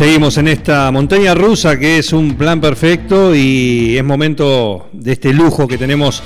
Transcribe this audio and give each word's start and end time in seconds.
Seguimos 0.00 0.38
en 0.38 0.48
esta 0.48 0.90
montaña 0.90 1.34
rusa 1.34 1.78
que 1.78 1.98
es 1.98 2.14
un 2.14 2.34
plan 2.34 2.58
perfecto 2.58 3.34
y 3.34 3.98
es 3.98 4.02
momento 4.02 4.88
de 4.94 5.12
este 5.12 5.30
lujo 5.34 5.68
que 5.68 5.76
tenemos 5.76 6.22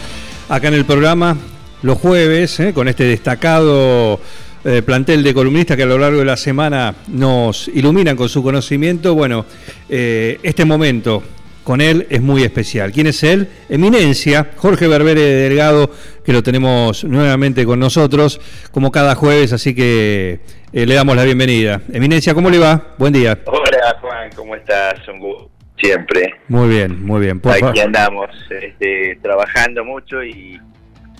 acá 0.49 0.69
en 0.69 0.75
el 0.75 0.85
programa 0.85 1.37
los 1.83 1.99
jueves 1.99 2.61
¿eh? 2.61 2.73
con 2.73 2.87
este 2.87 3.03
destacado 3.03 4.21
eh, 4.65 4.81
plantel 4.83 5.25
de 5.25 5.35
columnistas 5.35 5.77
que 5.77 5.83
a 5.83 5.87
lo 5.87 5.99
largo 5.99 6.21
de 6.21 6.25
la 6.25 6.37
semana 6.37 6.95
nos 7.09 7.67
iluminan 7.67 8.17
con 8.17 8.29
su 8.29 8.45
conocimiento. 8.45 9.17
Bueno, 9.17 9.45
eh, 9.89 10.39
este 10.45 10.65
momento 10.65 11.25
con 11.65 11.81
él 11.81 12.07
es 12.11 12.21
muy 12.21 12.43
especial. 12.43 12.93
¿Quién 12.93 13.07
es 13.07 13.23
él? 13.25 13.49
Eminencia, 13.69 14.51
Jorge 14.57 14.87
Berbere 14.87 15.21
Delgado, 15.21 15.91
que 16.25 16.33
lo 16.33 16.43
tenemos 16.43 17.05
nuevamente 17.05 17.65
con 17.65 17.81
nosotros, 17.81 18.41
como 18.71 18.93
cada 18.93 19.15
jueves, 19.15 19.53
así 19.53 19.75
que 19.75 20.41
eh, 20.73 20.87
le 20.87 20.95
damos 20.95 21.17
la 21.17 21.25
bienvenida. 21.25 21.81
Eminencia, 21.93 22.35
¿cómo 22.35 22.51
le 22.51 22.59
va? 22.59 22.95
Buen 22.99 23.13
día. 23.13 23.39
Hola 23.47 23.97
Juan, 24.01 24.31
¿cómo 24.37 24.55
estás? 24.55 25.07
Un 25.09 25.19
gusto 25.21 25.51
siempre. 25.79 26.35
Muy 26.49 26.69
bien, 26.69 27.05
muy 27.05 27.21
bien. 27.21 27.41
Por 27.41 27.53
Aquí 27.53 27.81
andamos, 27.81 28.31
este, 28.51 29.19
trabajando 29.23 29.85
mucho 29.85 30.23
y, 30.23 30.61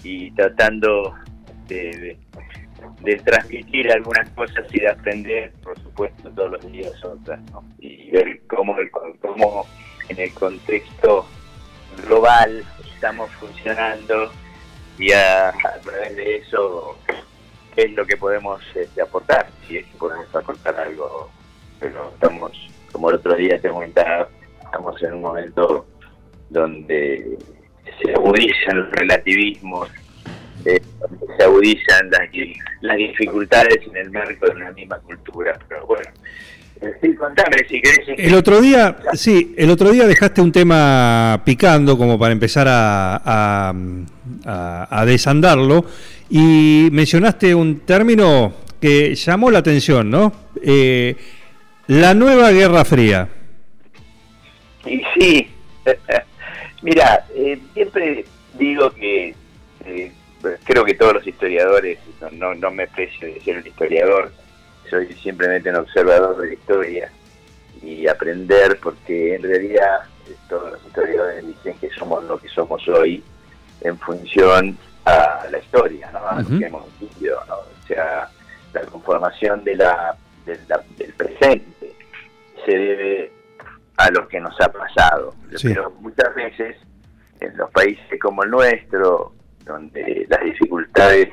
y 0.05 0.31
tratando 0.33 1.15
de, 1.69 1.77
de- 1.99 2.17
de 3.03 3.17
transmitir 3.17 3.91
algunas 3.93 4.29
cosas 4.31 4.65
y 4.73 4.81
de 4.81 4.89
aprender, 4.89 5.53
por 5.63 5.79
supuesto, 5.83 6.31
todos 6.31 6.53
los 6.53 6.73
días 6.73 6.93
otras, 7.05 7.39
¿no? 7.53 7.63
Y 7.79 8.11
ver 8.11 8.41
cómo, 8.47 8.75
cómo 9.21 9.67
en 10.09 10.21
el 10.21 10.33
contexto 10.35 11.27
global 12.05 12.65
estamos 12.95 13.31
funcionando 13.33 14.31
y 14.99 15.13
a, 15.13 15.49
a 15.49 15.81
través 15.83 16.17
de 16.17 16.37
eso 16.37 16.97
qué 17.75 17.83
es 17.83 17.93
lo 17.93 18.07
que 18.07 18.17
podemos 18.17 18.63
este, 18.75 19.03
aportar, 19.03 19.49
si 19.67 19.79
es 19.79 19.87
que 19.87 19.97
podemos 19.97 20.33
aportar 20.35 20.77
algo, 20.77 21.31
pero 21.81 22.11
estamos, 22.15 22.53
como 22.93 23.11
el 23.11 23.17
otro 23.17 23.35
día 23.35 23.61
te 23.61 23.69
comentaba, 23.69 24.29
estamos 24.63 25.03
en 25.03 25.15
un 25.15 25.23
momento 25.23 25.87
donde 26.51 27.37
se 28.01 28.13
agudizan 28.13 28.79
los 28.79 28.91
relativismos, 28.93 29.91
eh, 30.65 30.81
se 31.37 31.45
agudizan 31.45 32.11
las, 32.11 32.29
las 32.81 32.97
dificultades 32.97 33.79
en 33.89 33.97
el 33.97 34.11
marco 34.11 34.47
de 34.47 34.53
una 34.53 34.73
misma 34.73 34.99
cultura, 35.01 35.59
pero 35.69 35.87
bueno, 35.87 36.11
sí, 37.01 37.15
contame 37.15 37.59
si 37.69 37.81
querés. 37.81 38.01
El 38.19 38.35
otro 38.35 38.61
día, 38.61 38.97
sí, 39.15 39.55
el 39.57 39.71
otro 39.71 39.91
día 39.91 40.07
dejaste 40.07 40.41
un 40.41 40.53
tema 40.53 41.43
picando 41.45 41.97
como 41.97 42.19
para 42.19 42.33
empezar 42.33 42.67
a, 42.69 43.17
a- 43.17 43.75
a- 44.47 45.01
a 45.01 45.05
desandarlo 45.07 45.85
y 46.31 46.89
mencionaste 46.93 47.55
un 47.55 47.81
término 47.81 48.55
que 48.81 49.15
llamó 49.15 49.51
la 49.51 49.61
atención, 49.61 50.11
¿no? 50.11 50.33
Eh, 50.63 51.17
la 51.87 52.15
nueva 52.15 52.51
Guerra 52.51 52.85
Fría. 52.85 53.29
Y 54.87 55.01
sí, 55.19 55.49
mira, 56.83 57.25
eh, 57.35 57.59
siempre 57.73 58.25
digo 58.59 58.91
que 58.91 59.35
eh, 59.87 60.13
creo 60.65 60.85
que 60.85 60.95
todos 60.95 61.15
los 61.15 61.27
historiadores, 61.27 61.99
no, 62.21 62.31
no, 62.31 62.55
no 62.55 62.71
me 62.71 62.87
precio 62.89 63.27
de 63.27 63.41
ser 63.41 63.59
un 63.59 63.67
historiador, 63.67 64.33
soy 64.91 65.13
simplemente 65.15 65.71
un 65.71 65.77
observador 65.77 66.37
de 66.41 66.49
la 66.49 66.53
historia 66.55 67.11
y 67.83 68.07
aprender 68.07 68.79
porque 68.83 69.35
en 69.37 69.43
realidad 69.43 70.01
todos 70.49 70.73
los 70.73 70.85
historiadores 70.87 71.47
dicen 71.47 71.77
que 71.79 71.91
somos 71.91 72.25
lo 72.25 72.39
que 72.39 72.49
somos 72.49 72.87
hoy 72.89 73.23
en 73.83 73.99
función 73.99 74.77
a 75.05 75.45
la 75.51 75.59
historia, 75.59 76.11
¿no? 76.13 76.27
a 76.27 76.37
lo 76.37 76.41
Ujú. 76.49 76.59
que 76.59 76.67
hemos 76.67 76.85
vivido, 77.01 77.39
¿no? 77.47 77.57
o 77.57 77.87
sea, 77.87 78.29
la 78.73 78.81
conformación 78.83 79.63
de 79.65 79.77
la, 79.77 80.17
de 80.47 80.59
la- 80.69 80.83
del 80.97 81.13
presente 81.13 81.93
se 82.65 82.73
debe 82.77 83.33
a 83.99 84.11
lo 84.11 84.27
que 84.27 84.41
nos 84.41 84.59
ha 84.61 84.69
pasado. 84.73 85.35
Sí. 85.57 85.69
Pero 85.69 85.91
muchas 86.01 86.35
veces 86.35 86.77
en 87.41 87.57
los 87.57 87.71
países 87.71 88.19
como 88.21 88.43
el 88.45 88.51
nuestro, 88.51 89.35
donde 89.65 90.27
las 90.29 90.43
dificultades, 90.43 91.29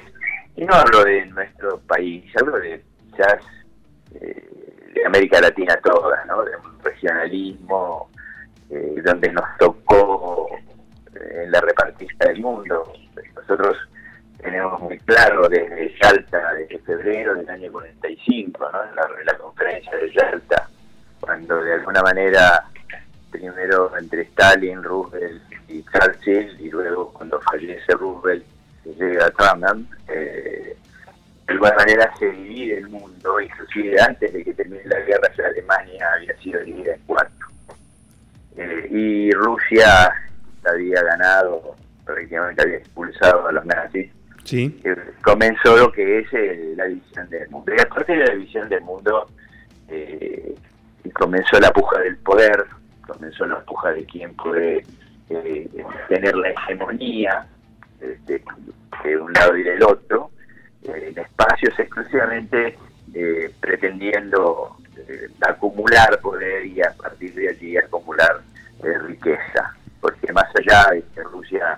y 0.57 0.66
no 0.66 0.73
hablo 0.73 1.03
de 1.06 1.25
nuestro 1.28 1.79
país, 1.88 2.25
hablo 2.40 2.57
de 2.59 2.84
eh, 3.19 4.49
de 4.94 5.05
América 5.05 5.41
Latina 5.41 5.77
toda, 5.83 6.23
¿no? 6.25 6.44
de 6.44 6.55
un 6.55 6.79
regionalismo 6.83 8.09
eh, 8.69 9.01
donde 9.03 9.31
nos 9.31 9.45
tocó 9.57 10.47
eh, 11.16 11.44
en 11.44 11.51
la 11.51 11.61
repartista 11.61 12.27
del 12.27 12.41
mundo. 12.41 12.94
Nosotros 13.35 13.77
tenemos 14.41 14.79
muy 14.81 14.97
claro 14.99 15.47
desde 15.47 15.97
Salta, 15.99 16.53
desde 16.53 16.79
febrero 16.79 17.35
del 17.35 17.49
año 17.49 17.72
45, 17.72 18.69
¿no? 18.72 18.95
la, 18.95 19.09
la 19.25 19.38
conferencia 19.38 19.95
de 19.97 20.13
Salta, 20.13 20.69
cuando 21.19 21.61
de 21.61 21.73
alguna 21.73 22.01
manera, 22.01 22.66
primero 23.29 23.95
entre 23.97 24.23
Stalin, 24.23 24.83
Roosevelt 24.83 25.41
y 25.67 25.83
Churchill, 25.83 26.59
y 26.59 26.69
luego 26.69 27.13
cuando 27.13 27.39
fallece 27.41 27.93
Roosevelt 27.93 28.45
llega 28.85 29.29
Truman, 29.31 29.88
eh, 30.07 30.75
de 31.51 31.67
alguna 31.67 31.73
manera 31.75 32.12
se 32.17 32.29
divide 32.31 32.78
el 32.78 32.89
mundo, 32.89 33.41
inclusive 33.41 34.01
antes 34.01 34.31
de 34.31 34.44
que 34.44 34.53
termine 34.53 34.84
la 34.85 35.00
guerra, 35.01 35.29
ya 35.38 35.45
Alemania 35.47 36.07
había 36.16 36.35
sido 36.38 36.59
dividida 36.62 36.94
en 36.95 37.01
cuatro. 37.06 37.47
Eh, 38.57 38.88
y 38.89 39.31
Rusia 39.31 40.11
había 40.66 41.01
ganado, 41.03 41.75
prácticamente 42.06 42.61
había 42.63 42.78
expulsado 42.78 43.47
a 43.47 43.51
los 43.51 43.66
nazis, 43.66 44.09
Sí. 44.44 44.79
eh, 44.84 44.95
comenzó 45.23 45.78
lo 45.78 45.91
que 45.91 46.19
es 46.19 46.28
eh, 46.34 46.73
la 46.75 46.85
división 46.85 47.29
del 47.29 47.50
mundo. 47.50 47.73
Y 47.78 47.81
a 47.81 47.85
partir 47.85 48.17
de 48.17 48.25
la 48.25 48.34
división 48.34 48.69
del 48.69 48.81
mundo 48.81 49.28
eh, 49.88 50.56
comenzó 51.13 51.59
la 51.59 51.72
puja 51.72 52.00
del 52.00 52.17
poder, 52.17 52.66
comenzó 53.06 53.45
la 53.45 53.59
puja 53.61 53.91
de 53.91 54.06
quién 54.06 54.34
puede 54.35 54.84
tener 56.09 56.35
la 56.35 56.50
hegemonía 56.50 57.45
este, 58.01 58.44
de 59.03 59.17
un 59.17 59.31
lado 59.34 59.56
y 59.56 59.63
del 59.63 59.81
otro, 59.84 60.20
eh, 61.11 61.13
en 61.16 61.23
espacios 61.23 61.77
exclusivamente 61.79 62.77
eh, 63.13 63.51
pretendiendo 63.59 64.77
eh, 64.97 65.27
acumular 65.41 66.19
poder 66.22 66.66
y 66.66 66.81
a 66.81 66.91
partir 66.94 67.33
de 67.33 67.49
allí 67.49 67.77
acumular 67.77 68.41
eh, 68.83 68.97
riqueza. 68.99 69.75
Porque 69.99 70.31
más 70.33 70.47
allá 70.55 70.91
de 70.91 71.03
que 71.13 71.23
Rusia 71.23 71.77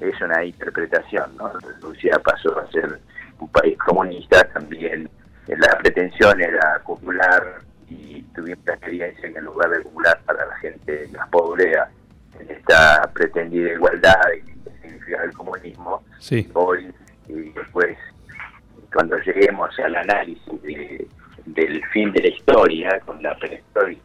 es 0.00 0.20
una 0.20 0.44
interpretación, 0.44 1.36
¿no? 1.36 1.50
Rusia 1.80 2.18
pasó 2.18 2.58
a 2.58 2.70
ser 2.70 2.98
un 3.38 3.48
país 3.48 3.78
comunista, 3.78 4.44
también 4.52 5.08
la 5.46 5.78
pretensión 5.78 6.40
era 6.42 6.74
acumular 6.74 7.60
y 7.88 8.22
tuvimos 8.34 8.66
la 8.66 8.74
experiencia 8.74 9.32
que 9.32 9.38
en 9.38 9.44
lugar 9.44 9.70
de 9.70 9.78
acumular 9.78 10.20
para 10.26 10.44
la 10.44 10.56
gente 10.56 11.08
más 11.16 11.26
pobre, 11.30 11.72
en 12.38 12.50
esta 12.50 13.08
pretendida 13.14 13.72
igualdad 13.72 14.20
que 14.44 14.70
significa 14.82 15.22
el 15.24 15.32
comunismo, 15.32 16.04
Sí. 16.18 16.50
hoy 16.52 16.92
y 17.28 17.50
después 17.52 17.96
cuando 18.92 19.18
lleguemos 19.18 19.76
al 19.78 19.96
análisis 19.96 20.62
de- 20.62 21.06
del 21.46 21.84
fin 21.86 22.12
de 22.12 22.22
la 22.22 22.28
historia 22.28 23.00
con 23.00 23.22
la 23.22 23.34
prehistoria 23.36 23.98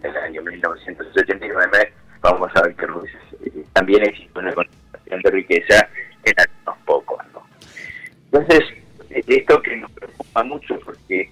del 0.00 0.16
año 0.16 0.42
1989 0.42 1.92
vamos 2.20 2.50
a 2.54 2.62
ver 2.62 2.74
que 2.74 2.84
eh, 2.86 3.64
también 3.72 4.02
existe 4.04 4.38
una 4.38 4.52
concentración 4.52 5.20
de 5.22 5.30
riqueza 5.30 5.88
en 6.24 6.34
algunos 6.38 6.84
pocos 6.84 7.18
¿no? 7.34 7.46
entonces 8.32 8.60
eh, 9.10 9.22
esto 9.26 9.60
que 9.62 9.76
nos 9.76 9.90
preocupa 9.92 10.42
mucho 10.44 10.78
porque 10.84 11.30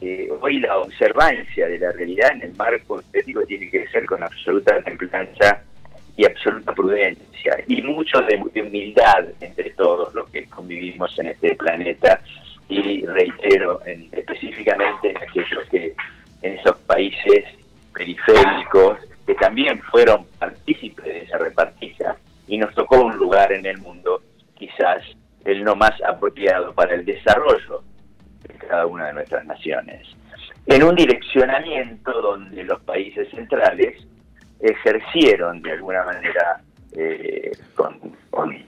eh, 0.00 0.28
hoy 0.40 0.58
la 0.60 0.78
observancia 0.78 1.68
de 1.68 1.78
la 1.78 1.92
realidad 1.92 2.32
en 2.32 2.42
el 2.42 2.54
marco 2.56 3.00
estético 3.00 3.42
tiene 3.46 3.70
que 3.70 3.86
ser 3.88 4.04
con 4.06 4.22
absoluta 4.22 4.82
templanza 4.82 5.62
y 6.16 6.26
absoluta 6.26 6.72
prudencia 6.74 7.56
y 7.68 7.80
mucho 7.82 8.20
de 8.22 8.36
humildad 8.60 9.26
entre 9.40 9.70
todos 9.70 10.12
los 10.14 10.28
que 10.30 10.44
convivimos 10.46 11.16
en 11.18 11.28
este 11.28 11.54
planeta 11.56 12.20
y 12.68 13.04
reitero 13.06 13.80
en- 13.86 14.08
específicamente 14.12 15.10
en 15.10 15.16
aquellos 15.18 15.68
que 15.70 15.94
en 16.42 16.58
esos 16.58 16.76
países 16.80 17.44
periféricos 17.92 18.98
que 19.26 19.34
también 19.34 19.80
fueron 19.90 20.26
partícipes 20.38 21.04
de 21.04 21.18
esa 21.22 21.38
repartija 21.38 22.16
y 22.46 22.58
nos 22.58 22.74
tocó 22.74 23.00
un 23.02 23.16
lugar 23.16 23.52
en 23.52 23.64
el 23.66 23.78
mundo 23.78 24.22
quizás 24.54 25.02
el 25.44 25.62
no 25.64 25.74
más 25.76 25.92
apropiado 26.06 26.74
para 26.74 26.94
el 26.94 27.04
desarrollo 27.04 27.82
de 28.46 28.54
cada 28.54 28.86
una 28.86 29.06
de 29.06 29.14
nuestras 29.14 29.44
naciones. 29.46 30.06
En 30.66 30.82
un 30.82 30.94
direccionamiento 30.94 32.12
donde 32.20 32.64
los 32.64 32.80
países 32.82 33.28
centrales 33.30 34.02
ejercieron 34.60 35.60
de 35.62 35.72
alguna 35.72 36.04
manera 36.04 36.60
eh, 36.96 37.52
con, 37.74 37.98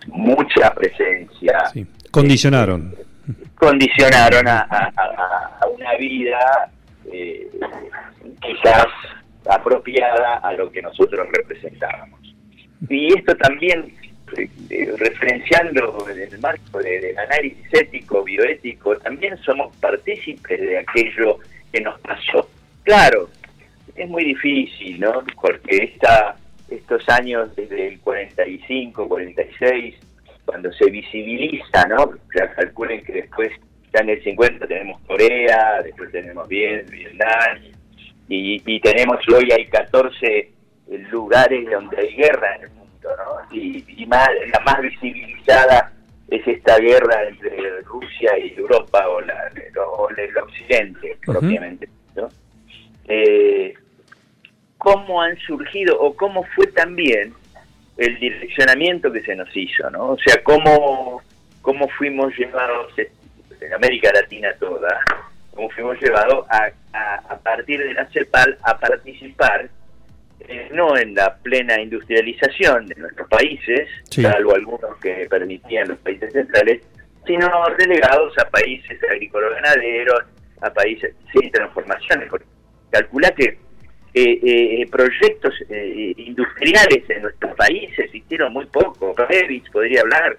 mucha 0.08 0.72
presencia. 0.74 1.64
Condicionaron. 2.10 2.94
Condicionaron 3.56 4.46
a, 4.48 4.92
una 5.74 5.94
vida 5.96 6.70
eh, 7.10 7.48
quizás 8.40 8.86
apropiada 9.48 10.38
a 10.38 10.52
lo 10.52 10.70
que 10.70 10.82
nosotros 10.82 11.26
representábamos. 11.32 12.20
Y 12.88 13.16
esto 13.16 13.36
también, 13.36 13.92
eh, 14.36 14.92
referenciando 14.98 16.06
en 16.10 16.20
el 16.20 16.38
marco 16.38 16.78
del 16.78 17.16
análisis 17.18 17.66
ético, 17.72 18.22
bioético, 18.22 18.96
también 18.98 19.36
somos 19.38 19.74
partícipes 19.76 20.60
de 20.60 20.78
aquello 20.78 21.38
que 21.72 21.80
nos 21.80 21.98
pasó. 22.00 22.48
Claro, 22.82 23.28
es 23.94 24.08
muy 24.08 24.24
difícil, 24.24 25.00
¿no? 25.00 25.24
Porque 25.40 25.76
esta, 25.76 26.36
estos 26.68 27.08
años 27.08 27.54
desde 27.56 27.88
el 27.88 28.00
45, 28.00 29.08
46, 29.08 29.94
cuando 30.46 30.72
se 30.72 30.88
visibiliza, 30.90 31.86
¿no? 31.88 32.12
Ya 32.34 32.50
calculen 32.54 33.04
que 33.04 33.12
después, 33.12 33.50
ya 33.92 34.00
en 34.00 34.10
el 34.10 34.22
50 34.22 34.66
tenemos 34.66 35.00
Corea, 35.02 35.82
después 35.82 36.10
tenemos 36.12 36.48
Vietnam, 36.48 37.58
y, 38.28 38.80
tenemos 38.80 39.18
hoy 39.28 39.50
hay 39.52 39.66
14 39.66 40.52
lugares 41.10 41.70
donde 41.70 41.96
hay 41.98 42.14
guerra 42.14 42.56
en 42.56 42.62
el 42.62 42.70
mundo, 42.70 43.08
¿no? 43.18 43.56
Y, 43.56 44.06
más, 44.06 44.28
la 44.52 44.60
más 44.60 44.80
visibilizada 44.80 45.92
es 46.28 46.46
esta 46.46 46.78
guerra 46.78 47.28
entre 47.28 47.80
Rusia 47.82 48.38
y 48.38 48.54
Europa 48.56 49.08
o, 49.08 49.20
la, 49.20 49.48
el 50.16 50.38
occidente, 50.38 51.18
propiamente, 51.24 51.88
¿no? 52.14 52.28
Eh, 53.08 53.74
cómo 54.78 55.22
han 55.22 55.36
surgido 55.38 56.00
o 56.00 56.14
cómo 56.16 56.44
fue 56.54 56.66
también 56.68 57.34
el 57.96 58.18
direccionamiento 58.18 59.10
que 59.10 59.22
se 59.22 59.34
nos 59.34 59.48
hizo, 59.56 59.88
¿no? 59.90 60.10
O 60.10 60.18
sea, 60.18 60.42
cómo, 60.42 61.22
cómo 61.62 61.88
fuimos 61.88 62.36
llevados 62.36 62.92
en 62.98 63.72
América 63.72 64.10
Latina 64.12 64.52
toda, 64.58 65.00
cómo 65.54 65.70
fuimos 65.70 66.00
llevados 66.00 66.46
a, 66.50 66.70
a, 67.28 67.36
partir 67.38 67.82
de 67.82 67.94
la 67.94 68.06
CEPAL 68.06 68.58
a 68.62 68.78
participar 68.78 69.68
eh, 70.40 70.68
no 70.72 70.96
en 70.96 71.14
la 71.14 71.36
plena 71.36 71.80
industrialización 71.80 72.86
de 72.86 72.94
nuestros 72.96 73.28
países, 73.28 73.88
salvo 74.10 74.54
algunos 74.54 74.96
que 75.00 75.26
permitían 75.30 75.88
los 75.88 75.98
países 75.98 76.32
centrales, 76.32 76.82
sino 77.26 77.48
relegados 77.78 78.36
a 78.38 78.48
países 78.50 79.02
agrícolas-ganaderos, 79.02 80.24
a 80.60 80.70
países 80.70 81.14
sin 81.32 81.50
transformaciones. 81.50 82.28
Calcula 82.90 83.30
que 83.32 83.58
eh, 84.18 84.80
eh, 84.80 84.86
proyectos 84.90 85.52
eh, 85.68 86.14
industriales 86.16 87.04
en 87.10 87.20
nuestros 87.20 87.54
países 87.54 88.14
hicieron 88.14 88.50
muy 88.50 88.64
poco. 88.64 89.14
Revich 89.14 89.70
podría 89.70 90.00
hablar, 90.00 90.38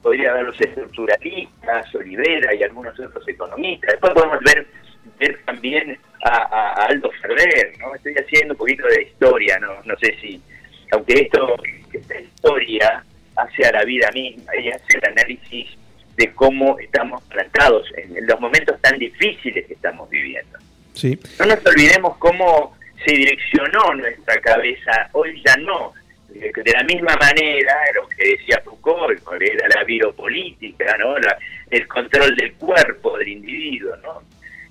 podría 0.00 0.30
haber 0.30 0.44
los 0.44 0.60
estructuralistas, 0.60 1.92
Olivera 1.92 2.54
y 2.54 2.62
algunos 2.62 2.96
otros 3.00 3.26
economistas. 3.26 3.90
Después 3.90 4.12
podemos 4.12 4.38
ver, 4.44 4.64
ver 5.18 5.40
también 5.44 5.98
a, 6.22 6.86
Aldo 6.88 7.10
Ferrer, 7.20 7.72
¿no? 7.80 7.92
Estoy 7.96 8.14
haciendo 8.14 8.54
un 8.54 8.58
poquito 8.58 8.86
de 8.86 9.02
historia, 9.02 9.58
no, 9.58 9.82
no 9.84 9.98
sé 9.98 10.14
si, 10.20 10.40
aunque 10.92 11.14
esto, 11.22 11.56
esta 11.92 12.20
historia 12.20 13.04
hace 13.34 13.66
a 13.66 13.72
la 13.72 13.82
vida 13.82 14.08
misma 14.14 14.54
y 14.56 14.68
hace 14.68 14.98
el 14.98 15.04
análisis 15.10 15.76
de 16.16 16.32
cómo 16.32 16.78
estamos 16.78 17.24
plantados 17.24 17.92
en 17.96 18.24
los 18.24 18.40
momentos 18.40 18.80
tan 18.82 18.96
difíciles 19.00 19.66
que 19.66 19.74
estamos 19.74 20.08
viviendo. 20.08 20.56
No 21.38 21.46
nos 21.46 21.66
olvidemos 21.66 22.16
cómo 22.18 22.76
se 23.04 23.12
direccionó 23.12 23.94
nuestra 23.94 24.40
cabeza, 24.40 25.08
hoy 25.12 25.42
ya 25.44 25.56
no. 25.56 25.92
De 26.28 26.72
la 26.72 26.82
misma 26.84 27.16
manera, 27.18 27.74
lo 27.94 28.08
que 28.08 28.36
decía 28.36 28.60
Foucault, 28.62 29.22
era 29.40 29.68
la 29.74 29.84
biopolítica, 29.84 30.96
¿no? 30.98 31.16
el 31.70 31.88
control 31.88 32.36
del 32.36 32.52
cuerpo 32.54 33.16
del 33.18 33.28
individuo, 33.28 33.96
¿no? 34.02 34.22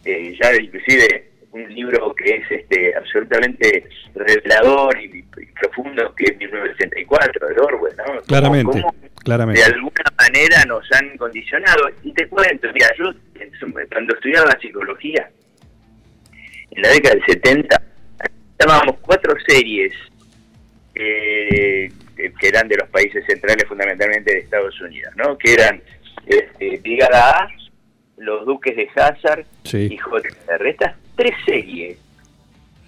Eh, 0.04 0.38
ya 0.40 0.54
inclusive 0.54 1.32
un 1.52 1.74
libro 1.74 2.14
que 2.14 2.36
es 2.36 2.52
este 2.52 2.96
absolutamente 2.96 3.88
revelador 4.14 4.98
y, 5.02 5.24
profundo 5.60 6.14
que 6.16 6.26
es 6.26 6.38
1984 6.38 7.48
de 7.48 7.62
Orwell, 7.62 7.96
¿no? 7.98 8.22
Claramente, 8.24 8.84
claramente. 9.24 9.62
De 9.62 9.74
alguna 9.74 10.14
manera 10.18 10.66
nos 10.66 10.92
han 10.92 11.18
condicionado. 11.18 11.90
Y 12.04 12.14
te 12.14 12.28
cuento, 12.28 12.68
mira, 12.74 12.88
yo 12.98 13.12
cuando 13.90 14.14
estudiaba 14.16 14.52
psicología, 14.60 15.30
en 16.76 16.82
la 16.82 16.90
década 16.90 17.16
del 17.16 17.26
70, 17.26 17.82
llamábamos 18.60 18.98
cuatro 19.02 19.34
series 19.48 19.94
eh, 20.94 21.92
que 22.16 22.48
eran 22.48 22.68
de 22.68 22.78
los 22.78 22.90
países 22.90 23.26
centrales, 23.26 23.66
fundamentalmente 23.68 24.34
de 24.34 24.40
Estados 24.40 24.80
Unidos, 24.82 25.14
¿no? 25.16 25.38
que 25.38 25.54
eran 25.54 25.82
este, 26.26 26.78
Brigada 26.78 27.44
A, 27.44 27.48
Los 28.18 28.46
Duques 28.46 28.76
de 28.76 28.90
Hazard 28.96 29.46
y 29.74 29.98
JR. 29.98 30.68
Estas 30.68 30.96
tres 31.16 31.34
series 31.46 31.98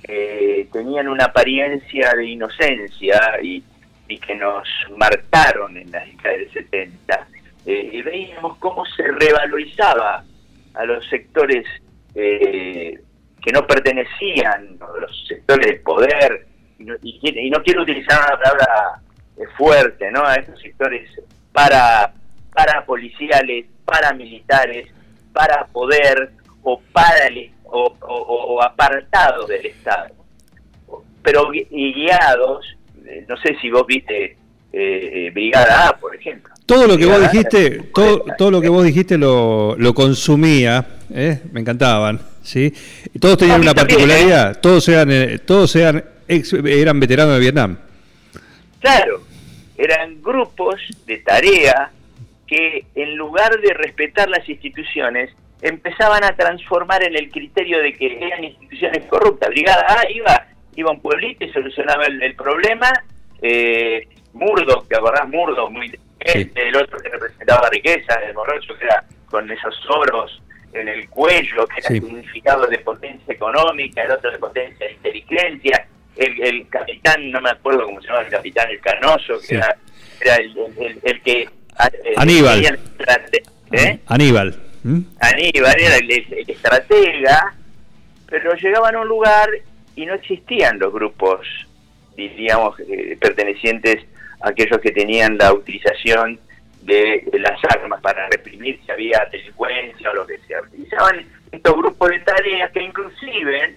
eh, 0.04 0.68
tenían 0.72 1.08
una 1.08 1.26
apariencia 1.26 2.14
de 2.14 2.26
inocencia 2.26 3.20
y, 3.42 3.64
que 4.08 4.36
nos 4.36 4.68
marcaron 4.98 5.76
en 5.78 5.92
la 5.92 6.06
década 6.06 6.38
del 6.38 6.52
70. 6.52 7.28
Eh, 7.66 7.90
y 7.94 8.02
veíamos 8.02 8.58
cómo 8.58 8.86
se 8.86 9.04
revalorizaba 9.04 10.24
a 10.74 10.86
los 10.86 11.06
sectores 11.10 11.66
eh, 12.16 13.00
que 13.48 13.54
no 13.54 13.66
pertenecían 13.66 14.78
a 14.82 15.00
los 15.00 15.26
sectores 15.26 15.68
de 15.68 15.80
poder, 15.80 16.46
y 17.02 17.50
no, 17.50 17.64
quiero 17.64 17.84
utilizar 17.84 18.20
una 18.20 18.38
palabra 18.38 19.02
eh, 19.38 19.44
fuerte, 19.58 20.12
¿no? 20.12 20.26
A 20.26 20.36
esos 20.36 20.60
sectores 20.60 21.10
para, 21.54 22.12
para 22.54 22.86
policiales, 22.86 23.68
paramilitares, 23.86 24.90
para 25.32 25.66
poder 25.68 26.32
o 26.62 26.82
para 26.92 27.30
o, 27.64 28.62
apartados 28.62 29.48
del 29.48 29.68
Estado, 29.68 30.14
pero 31.24 31.50
guiados, 31.50 32.66
eh, 33.06 33.24
no 33.30 33.38
sé 33.38 33.56
si 33.62 33.70
vos 33.70 33.88
viste 33.88 34.36
eh, 34.74 35.32
Brigada 35.34 35.88
A, 35.88 35.98
por 35.98 36.14
ejemplo. 36.14 36.54
Todo 36.66 36.86
lo 36.86 36.98
que 36.98 37.06
vos 37.06 37.22
dijiste, 37.32 37.82
todo, 37.94 38.26
todo 38.38 38.52
lo 38.52 38.60
que 38.60 38.68
vos 38.68 38.84
dijiste 38.84 39.18
lo, 39.18 39.78
lo 39.78 39.94
consumía, 39.94 40.97
me 41.10 41.62
encantaban. 41.62 42.20
¿sí? 42.42 42.74
Todos 43.20 43.38
tenían 43.38 43.62
una 43.62 43.74
particularidad, 43.74 44.52
¿eh? 44.52 44.60
todos 44.62 44.88
eran, 44.88 45.12
eh, 45.12 45.40
todos 45.40 45.76
eran, 45.76 46.04
eran 46.28 47.00
veteranos 47.00 47.34
de 47.36 47.40
Vietnam. 47.40 47.78
Claro, 48.80 49.22
eran 49.78 50.22
grupos 50.22 50.82
de 51.06 51.18
tarea 51.18 51.92
que 52.48 52.86
en 52.96 53.16
lugar 53.16 53.60
de 53.60 53.74
respetar 53.74 54.30
las 54.30 54.48
instituciones, 54.48 55.32
empezaban 55.62 56.24
a 56.24 56.36
transformar 56.36 57.04
en 57.04 57.16
el 57.16 57.30
criterio 57.30 57.80
de 57.82 57.94
que 57.94 58.26
eran 58.26 58.44
instituciones 58.44 59.04
corruptas. 59.06 59.50
Brigada 59.50 59.86
A 59.90 60.10
iba, 60.10 60.46
iba 60.76 60.90
a 60.90 60.94
un 60.94 61.02
pueblito 61.02 61.44
y 61.44 61.52
solucionaba 61.52 62.06
el, 62.06 62.36
problema. 62.36 62.92
Eh, 63.42 64.08
Murdo, 64.34 64.86
que 64.88 64.96
acordás 64.96 65.28
Murdo, 65.28 65.70
muy 65.70 65.92
el 66.20 66.76
otro 66.76 67.00
que 67.00 67.10
representaba 67.10 67.70
riqueza, 67.70 68.16
el 68.28 68.34
morocho 68.34 68.78
que 68.78 68.86
era 68.86 69.04
con 69.30 69.50
esos 69.52 69.76
oros 69.90 70.42
en 70.74 70.88
el 70.88 71.10
cuello, 71.10 71.68
que 71.68 71.80
era 71.80 71.90
el 71.90 72.02
significado 72.02 72.68
de 72.68 72.80
potencia 72.80 73.34
económica, 73.34 74.04
el 74.04 74.12
otro 74.12 74.32
de 74.32 74.38
potencia 74.38 74.86
de 74.86 74.94
inteligencia, 74.94 75.88
el, 76.18 76.68
capitán, 76.70 77.32
no 77.32 77.42
me 77.42 77.52
acuerdo 77.52 77.86
cómo 77.86 78.02
se 78.02 78.08
llama 78.08 78.22
el 78.22 78.30
capitán, 78.30 78.70
el 78.70 78.80
canoso, 78.80 79.40
que 79.48 79.56
era, 79.56 79.76
el, 80.36 81.22
que... 81.22 81.48
Aníbal. 82.16 82.80
¿eh? 83.72 84.00
Aníbal. 84.08 84.56
¿Mm? 84.84 85.02
Aníbal 85.20 85.80
era 85.80 85.98
el, 85.98 86.12
estratega, 86.48 87.54
pero 88.28 88.54
llegaban 88.56 88.96
a 88.96 89.02
un 89.02 89.08
lugar 89.08 89.50
y 89.96 90.06
no 90.06 90.16
existían 90.16 90.80
los 90.80 90.92
grupos, 90.92 91.48
diríamos, 92.16 92.80
eh, 92.80 93.18
pertenecientes 93.20 94.04
a 94.42 94.50
aquellos 94.50 94.80
que 94.80 94.92
tenían 94.92 95.38
la 95.38 95.54
utilización 95.54 96.40
de, 96.88 97.24
las 97.34 97.60
armas 97.76 98.02
para 98.02 98.28
reprimir 98.30 98.80
si 98.86 98.92
había 98.92 99.28
delincuencia 99.32 100.10
o 100.12 100.16
lo 100.16 100.26
que 100.26 100.38
sea. 100.48 100.62
Utilizaban 100.62 101.26
estos 101.52 101.76
grupos 101.76 102.10
de 102.10 102.20
tareas 102.20 102.72
que 102.72 102.82
inclusive 102.82 103.76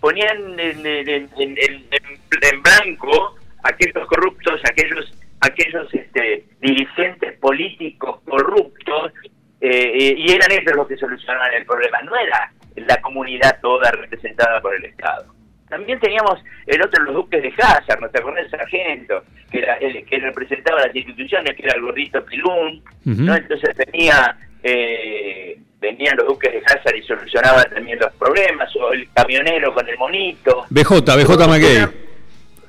ponían 0.00 0.58
en, 0.58 0.86
en, 0.86 2.62
blanco 2.62 3.36
aquellos 3.62 4.06
corruptos, 4.06 4.60
aquellos 4.64 5.12
aquellos 5.40 5.92
este, 5.92 6.44
dirigentes 6.60 7.36
políticos 7.38 8.20
corruptos, 8.24 9.12
eh, 9.60 10.14
y 10.16 10.32
eran 10.32 10.52
ellos 10.52 10.76
los 10.76 10.86
que 10.86 10.96
solucionaban 10.96 11.52
el 11.54 11.66
problema, 11.66 12.00
no 12.02 12.16
era 12.16 12.52
la 12.76 13.00
comunidad 13.00 13.58
toda 13.60 13.90
representada 13.90 14.60
por 14.60 14.74
el 14.76 14.84
Estado. 14.84 15.34
También 15.72 15.98
teníamos 16.00 16.38
el 16.66 16.82
otro, 16.82 17.02
los 17.02 17.14
duques 17.14 17.42
de 17.42 17.50
Hazard, 17.56 17.98
¿no 17.98 18.10
te 18.10 18.18
acordás? 18.18 18.44
El 18.44 18.50
sargento, 18.50 19.24
que 19.50 19.60
era 19.60 19.76
el 19.76 20.04
que 20.04 20.18
representaba 20.18 20.86
las 20.86 20.94
instituciones, 20.94 21.56
que 21.56 21.62
era 21.62 21.76
el 21.76 21.80
gordito 21.80 22.22
Pilún, 22.26 22.84
¿no? 23.06 23.34
Entonces 23.34 23.74
tenía, 23.74 24.36
eh, 24.62 25.56
venían 25.80 26.18
los 26.18 26.26
duques 26.26 26.52
de 26.52 26.58
Hazard 26.58 26.94
y 26.94 27.02
solucionaban 27.04 27.64
también 27.70 27.98
los 27.98 28.12
problemas, 28.16 28.68
o 28.76 28.92
el 28.92 29.08
camionero 29.14 29.72
con 29.72 29.88
el 29.88 29.96
monito. 29.96 30.66
BJ, 30.68 31.16
BJ 31.16 31.48
McKay. 31.48 31.88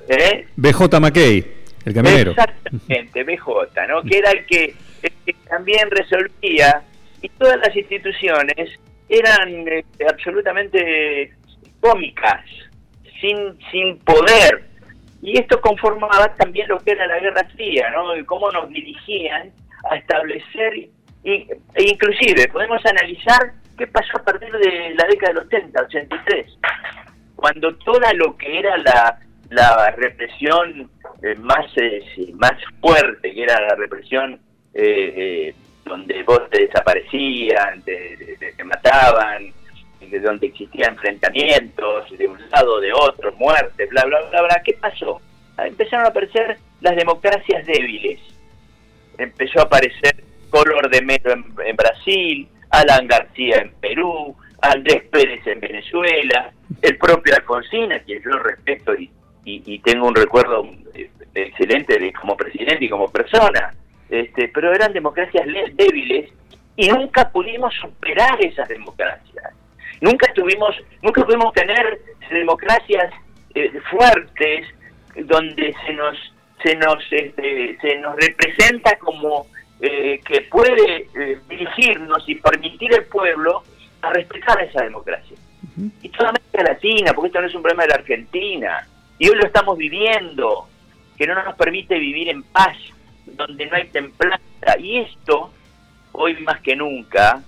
¿Eh? 0.07 0.47
BJ 0.55 0.99
McKay, 1.01 1.45
el 1.83 1.93
camionero. 1.93 2.31
Exactamente, 2.31 3.23
BJ, 3.25 3.87
¿no? 3.89 4.01
Que 4.03 4.17
era 4.19 4.31
el 4.31 4.45
que, 4.45 4.73
el 5.01 5.11
que 5.25 5.35
también 5.49 5.91
resolvía, 5.91 6.81
y 7.21 7.27
todas 7.27 7.57
las 7.57 7.75
instituciones 7.75 8.79
eran 9.09 9.67
eh, 9.67 9.83
absolutamente 10.09 11.33
cómicas, 11.81 12.39
sin, 13.23 13.57
sin 13.71 13.97
poder. 13.99 14.65
Y 15.21 15.39
esto 15.39 15.61
conformaba 15.61 16.35
también 16.35 16.67
lo 16.67 16.77
que 16.79 16.91
era 16.91 17.07
la 17.07 17.17
Guerra 17.19 17.47
Fría, 17.55 17.89
¿no? 17.91 18.13
Y 18.17 18.25
cómo 18.25 18.51
nos 18.51 18.67
dirigían 18.67 19.51
a 19.89 19.95
establecer, 19.95 20.75
y, 20.75 20.89
e 21.23 21.83
inclusive 21.83 22.49
podemos 22.49 22.85
analizar 22.85 23.53
qué 23.77 23.87
pasó 23.87 24.17
a 24.17 24.23
partir 24.23 24.51
de 24.51 24.93
la 24.95 25.05
década 25.07 25.33
del 25.33 25.43
80, 25.47 25.81
83, 25.81 26.57
cuando 27.37 27.73
toda 27.77 28.11
lo 28.13 28.35
que 28.37 28.59
era 28.59 28.77
la, 28.79 29.17
la 29.49 29.91
represión 29.91 30.89
eh, 31.21 31.35
más, 31.35 31.65
eh, 31.77 32.01
más 32.35 32.51
fuerte, 32.81 33.33
que 33.33 33.43
era 33.43 33.61
la 33.61 33.75
represión 33.75 34.33
eh, 34.73 35.13
eh, 35.15 35.55
donde 35.85 36.21
vos 36.23 36.41
te 36.49 36.65
desaparecían, 36.65 37.81
te, 37.83 38.35
te- 38.39 38.51
te 38.53 38.63
mataban, 38.65 39.51
donde 40.11 40.47
existían 40.47 40.93
enfrentamientos 40.93 42.17
de 42.17 42.27
un 42.27 42.37
lado, 42.49 42.79
de 42.79 42.93
otro, 42.93 43.31
muertes, 43.33 43.89
bla, 43.89 44.05
bla, 44.05 44.21
bla, 44.29 44.41
bla. 44.43 44.61
¿Qué 44.63 44.73
pasó? 44.73 45.21
Ah, 45.57 45.67
Empezaron 45.67 46.05
a 46.05 46.09
aparecer 46.09 46.57
las 46.81 46.95
democracias 46.95 47.65
débiles. 47.65 48.19
Empezó 49.17 49.59
a 49.59 49.63
aparecer 49.63 50.23
Color 50.49 50.89
de 50.89 51.01
Melo 51.01 51.31
en, 51.31 51.75
Brasil, 51.75 52.47
Alan 52.69 53.07
García 53.07 53.57
en 53.57 53.71
Perú, 53.79 54.35
Andrés 54.61 55.03
Pérez 55.11 55.45
en 55.47 55.59
Venezuela, 55.59 56.51
el 56.81 56.97
propio 56.97 57.35
Alfonsín, 57.35 57.91
a 57.91 57.99
quien 57.99 58.21
yo 58.23 58.31
respeto 58.39 58.93
y, 58.95 59.09
tengo 59.79 60.07
un 60.07 60.15
recuerdo 60.15 60.65
eh, 60.93 61.09
excelente 61.35 61.99
de 61.99 62.13
como 62.13 62.37
presidente 62.37 62.85
y 62.85 62.89
como 62.89 63.11
persona. 63.11 63.73
Este, 64.09 64.47
pero 64.49 64.73
eran 64.73 64.93
democracias 64.93 65.45
le- 65.47 65.71
débiles 65.73 66.29
y 66.75 66.87
nunca 66.89 67.29
pudimos 67.29 67.73
superar 67.75 68.43
esas 68.43 68.67
democracias. 68.69 69.22
Nunca 70.03 70.33
tuvimos, 70.33 70.75
nunca 71.01 71.23
pudimos 71.23 71.53
tener 71.53 71.97
democracias 72.29 73.13
eh, 73.55 73.71
fuertes 73.89 74.67
donde 75.15 75.73
se 75.85 75.93
nos 75.93 76.17
se 76.61 76.75
nos 76.75 76.97
este, 77.09 77.77
se 77.79 77.99
nos 77.99 78.13
representa 78.17 78.97
como 78.97 79.47
eh, 79.79 80.19
que 80.25 80.41
puede 80.41 81.07
eh, 81.15 81.39
dirigirnos 81.47 82.21
y 82.27 82.35
permitir 82.35 82.93
al 82.93 83.05
pueblo 83.05 83.63
a 84.01 84.09
respetar 84.09 84.61
esa 84.61 84.83
democracia. 84.83 85.37
Y 86.01 86.09
toda 86.09 86.31
América 86.31 86.63
Latina, 86.63 87.13
porque 87.13 87.27
esto 87.27 87.39
no 87.39 87.47
es 87.47 87.55
un 87.55 87.61
problema 87.61 87.83
de 87.83 87.89
la 87.89 87.95
Argentina, 87.95 88.87
y 89.17 89.29
hoy 89.29 89.37
lo 89.37 89.45
estamos 89.45 89.77
viviendo, 89.77 90.67
que 91.17 91.25
no 91.25 91.41
nos 91.41 91.55
permite 91.55 91.97
vivir 91.97 92.27
en 92.27 92.43
paz, 92.43 92.75
donde 93.25 93.65
no 93.67 93.77
hay 93.77 93.87
templanza. 93.87 94.77
Y 94.79 94.97
esto, 94.97 95.53
hoy 96.11 96.35
más 96.41 96.59
que 96.59 96.75
nunca, 96.75 97.41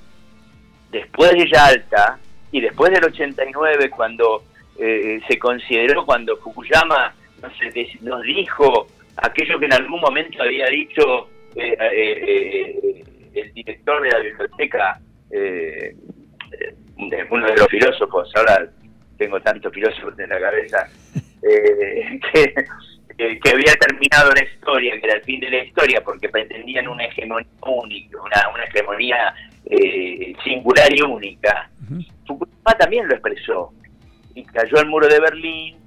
después 0.89 1.31
de 1.31 1.49
Yalta 1.49 2.19
y 2.51 2.61
después 2.61 2.91
del 2.91 3.03
89, 3.05 3.89
cuando 3.89 4.43
eh, 4.79 5.19
se 5.27 5.37
consideró, 5.39 6.05
cuando 6.05 6.37
Fukuyama 6.37 7.13
no 7.41 7.49
sé, 7.57 7.69
de- 7.71 7.89
nos 8.01 8.21
dijo 8.23 8.87
aquello 9.17 9.59
que 9.59 9.65
en 9.65 9.73
algún 9.73 9.99
momento 10.01 10.41
había 10.41 10.67
dicho 10.67 11.29
eh, 11.55 11.75
eh, 11.79 12.21
eh, 12.27 13.03
el 13.33 13.53
director 13.53 14.01
de 14.01 14.09
la 14.09 14.19
biblioteca, 14.19 14.99
eh, 15.31 15.95
eh, 16.51 17.25
uno 17.29 17.45
de 17.47 17.55
los 17.57 17.67
filósofos, 17.67 18.31
ahora 18.35 18.67
tengo 19.17 19.39
tantos 19.41 19.73
filósofos 19.73 20.17
en 20.19 20.29
la 20.29 20.39
cabeza, 20.39 20.87
eh, 21.43 22.19
que 23.17 23.49
había 23.49 23.73
terminado 23.79 24.31
la 24.31 24.43
historia, 24.43 24.99
que 24.99 25.05
era 25.07 25.15
el 25.15 25.23
fin 25.23 25.39
de 25.39 25.49
la 25.49 25.63
historia, 25.63 26.01
porque 26.03 26.27
pretendían 26.29 26.87
una 26.87 27.05
hegemonía 27.05 27.47
única, 27.61 28.17
una, 28.21 28.49
una 28.53 28.63
hegemonía 28.65 29.33
eh, 29.65 30.33
singular 30.43 30.93
y 30.93 31.01
única. 31.01 31.69
Fukuyama 32.27 32.77
también 32.77 33.07
lo 33.07 33.13
expresó. 33.13 33.73
Y 34.33 34.43
cayó 34.43 34.77
el 34.79 34.87
muro 34.87 35.07
de 35.07 35.19
Berlín, 35.19 35.77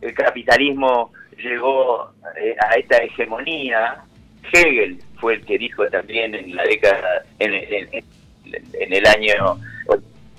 el 0.00 0.14
capitalismo 0.14 1.12
llegó 1.36 2.12
eh, 2.36 2.54
a 2.60 2.74
esta 2.74 2.98
hegemonía. 2.98 4.02
Hegel 4.52 4.98
fue 5.18 5.34
el 5.34 5.44
que 5.44 5.58
dijo 5.58 5.86
también 5.88 6.34
en 6.34 6.54
la 6.54 6.62
década, 6.64 7.24
en, 7.38 7.54
el 7.54 9.06
año 9.06 9.58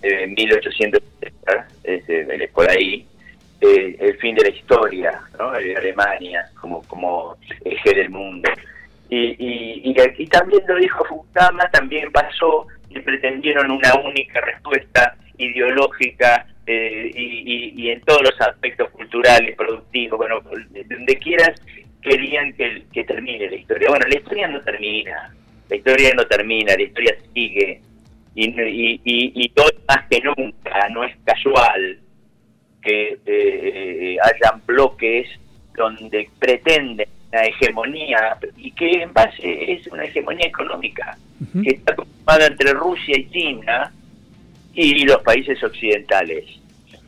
eh, 0.01 0.27
1870, 0.27 1.67
este, 1.83 2.47
por 2.53 2.69
ahí, 2.69 3.05
eh, 3.59 3.97
el 3.99 4.17
fin 4.17 4.35
de 4.35 4.43
la 4.43 4.49
historia, 4.49 5.21
¿no? 5.37 5.49
Alemania 5.49 6.45
como, 6.59 6.81
como 6.83 7.35
eje 7.65 7.93
del 7.93 8.09
mundo. 8.09 8.49
Y, 9.09 9.35
y 9.39 10.27
también 10.27 10.63
lo 10.67 10.75
dijo 10.75 11.03
Fukuyama, 11.05 11.69
también 11.71 12.11
pasó 12.11 12.67
y 12.89 12.99
pretendieron 12.99 13.71
una 13.71 13.95
única 13.95 14.41
respuesta 14.41 15.15
ideológica 15.37 16.47
eh, 16.65 17.11
y, 17.13 17.73
y- 17.75 17.89
en 17.91 18.01
todos 18.01 18.21
los 18.23 18.41
aspectos 18.41 18.89
culturales, 18.91 19.55
productivos, 19.55 20.17
bueno, 20.17 20.41
de 20.71 20.83
donde 20.83 21.15
quieras, 21.17 21.61
querían 22.01 22.53
que, 22.53 22.83
que 22.91 23.03
termine 23.03 23.49
la 23.49 23.55
historia. 23.55 23.89
Bueno, 23.89 24.05
la 24.07 24.17
historia 24.17 24.47
no 24.47 24.61
termina, 24.61 25.33
la 25.69 25.75
historia 25.75 26.13
no 26.15 26.25
termina, 26.25 26.75
la 26.75 26.81
historia 26.83 27.15
sigue. 27.33 27.81
Y, 28.35 28.45
y, 28.49 29.01
y, 29.03 29.51
hoy 29.59 29.71
más 29.87 30.05
que 30.09 30.21
nunca, 30.21 30.89
no 30.89 31.03
es 31.03 31.15
casual 31.25 31.99
que 32.81 33.17
eh, 33.25 34.17
hayan 34.21 34.61
bloques 34.65 35.27
donde 35.75 36.29
pretenden 36.39 37.07
una 37.31 37.41
hegemonía 37.43 38.37
y 38.57 38.71
que 38.71 39.03
en 39.03 39.13
base 39.13 39.73
es 39.73 39.85
una 39.87 40.03
hegemonía 40.05 40.47
económica 40.47 41.17
que 41.63 41.69
está 41.71 41.95
conformada 41.95 42.47
entre 42.47 42.73
Rusia 42.73 43.17
y 43.17 43.29
China 43.29 43.91
y 44.73 45.05
los 45.05 45.21
países 45.23 45.61
occidentales. 45.63 46.45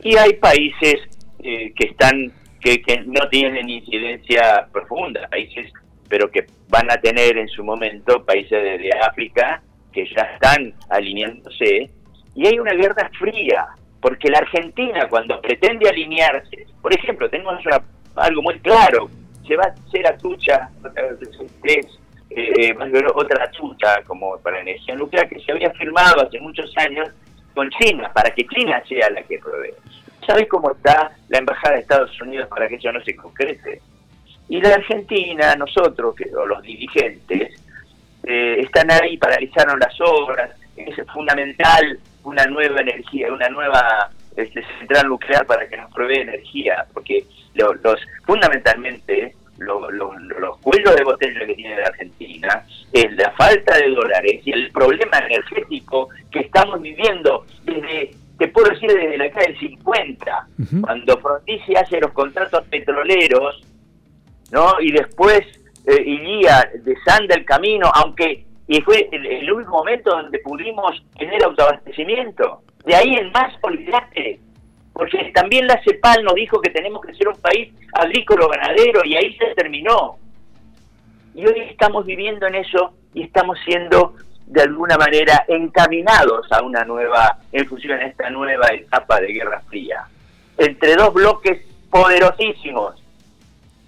Y 0.02 0.16
hay 0.16 0.34
países 0.34 0.96
eh, 1.42 1.72
que 1.74 1.86
están 1.86 2.32
que, 2.60 2.82
que 2.82 3.00
no 3.06 3.26
tienen 3.30 3.68
incidencia 3.70 4.66
profunda, 4.72 5.26
países 5.28 5.72
pero 6.08 6.30
que 6.30 6.44
van 6.68 6.90
a 6.90 6.96
tener 6.98 7.38
en 7.38 7.48
su 7.48 7.64
momento 7.64 8.24
países 8.24 8.50
de, 8.62 8.78
de 8.78 8.90
África 9.00 9.62
que 9.92 10.04
ya 10.14 10.22
están 10.22 10.74
alineándose 10.90 11.88
y 12.34 12.46
hay 12.46 12.58
una 12.58 12.72
guerra 12.74 13.10
fría 13.18 13.66
porque 14.00 14.28
la 14.28 14.38
Argentina 14.38 15.08
cuando 15.08 15.40
pretende 15.40 15.88
alinearse, 15.88 16.66
por 16.82 16.92
ejemplo, 16.94 17.28
tenemos 17.30 17.54
una- 17.64 17.82
algo 18.16 18.42
muy 18.42 18.58
claro, 18.60 19.08
se 19.50 19.56
va 19.56 19.64
a 19.64 19.74
hacer 19.88 20.06
a 20.06 20.16
Tucha, 20.16 20.68
es, 21.64 21.86
eh, 22.30 22.52
eh, 22.70 22.76
otra 23.14 23.50
Tucha 23.50 24.00
como 24.06 24.38
para 24.38 24.60
energía 24.60 24.94
nuclear 24.94 25.28
que 25.28 25.40
se 25.40 25.50
había 25.50 25.70
firmado 25.72 26.22
hace 26.22 26.38
muchos 26.38 26.72
años 26.76 27.08
con 27.52 27.68
China, 27.70 28.10
para 28.14 28.30
que 28.30 28.46
China 28.46 28.80
sea 28.88 29.10
la 29.10 29.22
que 29.22 29.40
provee. 29.40 29.74
¿Sabes 30.24 30.46
cómo 30.48 30.70
está 30.70 31.10
la 31.28 31.38
Embajada 31.38 31.74
de 31.74 31.80
Estados 31.80 32.20
Unidos 32.20 32.48
para 32.48 32.68
que 32.68 32.76
eso 32.76 32.92
no 32.92 33.02
se 33.02 33.16
concrete? 33.16 33.82
Y 34.48 34.60
la 34.60 34.74
Argentina, 34.74 35.56
nosotros, 35.56 36.14
que, 36.14 36.32
o 36.32 36.46
los 36.46 36.62
dirigentes, 36.62 37.60
eh, 38.22 38.56
están 38.60 38.88
ahí, 38.92 39.16
paralizaron 39.16 39.80
las 39.80 40.00
obras, 40.00 40.50
es 40.76 40.94
fundamental 41.12 41.98
una 42.22 42.44
nueva 42.46 42.80
energía, 42.82 43.32
una 43.32 43.48
nueva 43.48 44.10
este, 44.36 44.62
central 44.78 45.08
nuclear 45.08 45.44
para 45.46 45.68
que 45.68 45.76
nos 45.76 45.92
provee 45.92 46.20
energía, 46.20 46.86
porque 46.94 47.24
lo- 47.54 47.74
los 47.74 47.98
fundamentalmente 48.24 49.34
lo- 49.60 49.90
lo- 49.90 50.12
los 50.18 50.58
cuellos 50.58 50.96
de 50.96 51.04
botella 51.04 51.46
que 51.46 51.54
tiene 51.54 51.76
la 51.76 51.86
Argentina 51.86 52.66
es 52.92 53.12
la 53.12 53.30
falta 53.32 53.76
de 53.76 53.90
dólares 53.90 54.40
y 54.44 54.52
el 54.52 54.70
problema 54.72 55.18
energético 55.18 56.08
que 56.30 56.40
estamos 56.40 56.80
viviendo 56.80 57.44
desde, 57.64 58.10
te 58.38 58.48
puedo 58.48 58.70
decir, 58.70 58.88
desde 58.90 59.16
la 59.18 59.24
década 59.24 59.46
del 59.46 59.58
50, 59.58 60.46
Ujú. 60.58 60.80
cuando 60.82 61.18
Frondizi 61.18 61.76
hace 61.76 62.00
los 62.00 62.12
contratos 62.12 62.66
petroleros, 62.68 63.62
¿no? 64.50 64.80
Y 64.80 64.90
después 64.92 65.40
eh, 65.86 66.02
Ilía 66.04 66.68
desanda 66.82 67.34
el 67.36 67.44
camino, 67.44 67.90
aunque 67.94 68.44
y 68.66 68.80
fue 68.82 69.08
el, 69.12 69.26
el 69.26 69.52
único 69.52 69.72
momento 69.72 70.10
donde 70.10 70.38
pudimos 70.40 71.02
tener 71.18 71.42
autoabastecimiento. 71.44 72.62
De 72.84 72.94
ahí 72.94 73.14
en 73.14 73.30
más, 73.32 73.52
olvidate, 73.62 74.39
porque 75.00 75.32
también 75.32 75.66
la 75.66 75.82
CEPAL 75.82 76.22
nos 76.22 76.34
dijo 76.34 76.60
que 76.60 76.68
tenemos 76.68 77.00
que 77.00 77.14
ser 77.14 77.26
un 77.26 77.40
país 77.40 77.72
agrícola 77.94 78.48
ganadero 78.48 79.00
y 79.02 79.16
ahí 79.16 79.34
se 79.38 79.46
terminó. 79.54 80.18
Y 81.34 81.46
hoy 81.46 81.58
estamos 81.70 82.04
viviendo 82.04 82.46
en 82.46 82.56
eso 82.56 82.92
y 83.14 83.22
estamos 83.22 83.56
siendo 83.64 84.14
de 84.44 84.60
alguna 84.60 84.98
manera 84.98 85.42
encaminados 85.48 86.52
a 86.52 86.60
una 86.62 86.84
nueva, 86.84 87.38
en 87.50 87.66
función 87.66 87.98
a 87.98 88.08
esta 88.08 88.28
nueva 88.28 88.66
etapa 88.74 89.22
de 89.22 89.32
Guerra 89.32 89.62
Fría. 89.70 90.04
Entre 90.58 90.94
dos 90.96 91.14
bloques 91.14 91.64
poderosísimos 91.88 93.02